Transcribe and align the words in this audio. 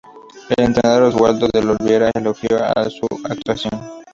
El 0.57 0.63
entrenador 0.65 1.03
Oswaldo 1.13 1.47
de 1.53 1.59
Oliveira 1.59 2.09
elogió 2.15 2.57
su 2.89 3.05
actuación. 3.23 3.87